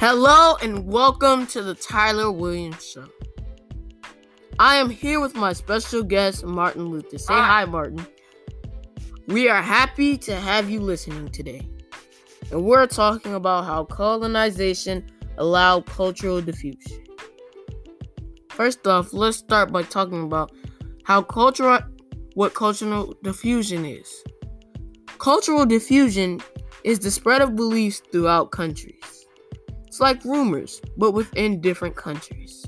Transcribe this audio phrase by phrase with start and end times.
[0.00, 3.08] Hello and welcome to the Tyler Williams Show.
[4.60, 7.18] I am here with my special guest, Martin Luther.
[7.18, 8.06] Say hi, Martin.
[9.26, 11.68] We are happy to have you listening today.
[12.52, 15.04] And we're talking about how colonization
[15.36, 17.02] allowed cultural diffusion.
[18.50, 20.52] First off, let's start by talking about
[21.02, 21.80] how cultural
[22.34, 24.22] what cultural diffusion is.
[25.18, 26.40] Cultural diffusion
[26.84, 29.17] is the spread of beliefs throughout countries.
[29.88, 32.66] It's like rumors, but within different countries.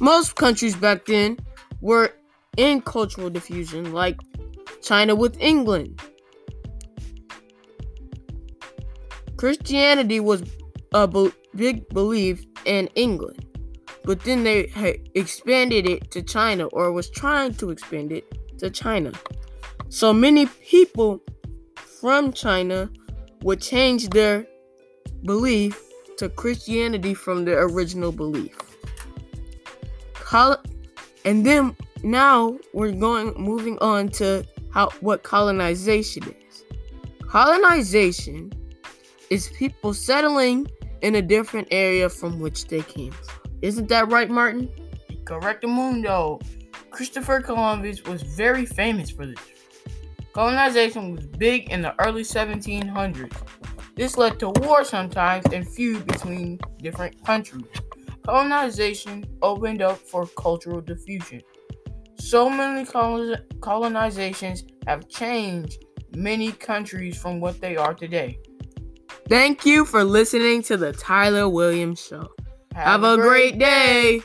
[0.00, 1.36] Most countries back then
[1.82, 2.14] were
[2.56, 4.18] in cultural diffusion, like
[4.80, 6.00] China with England.
[9.36, 10.42] Christianity was
[10.94, 13.44] a be- big belief in England,
[14.04, 14.72] but then they
[15.14, 18.24] expanded it to China or was trying to expand it
[18.58, 19.12] to China.
[19.90, 21.20] So many people
[21.76, 22.88] from China
[23.42, 24.46] would change their
[25.24, 25.91] belief
[26.22, 28.56] to Christianity from their original belief.
[31.24, 36.64] And then now we're going moving on to how what colonization is.
[37.26, 38.52] Colonization
[39.30, 40.68] is people settling
[41.00, 43.12] in a different area from which they came.
[43.60, 44.70] Isn't that right, Martin?
[45.24, 46.38] Correct, mundo.
[46.92, 49.40] Christopher Columbus was very famous for this.
[50.32, 53.32] Colonization was big in the early 1700s.
[53.94, 57.64] This led to war sometimes and feud between different countries.
[58.24, 61.42] Colonization opened up for cultural diffusion.
[62.18, 65.84] So many colonizations have changed
[66.14, 68.38] many countries from what they are today.
[69.28, 72.28] Thank you for listening to the Tyler Williams Show.
[72.74, 74.18] Have, Have a, great, great day.
[74.20, 74.24] day.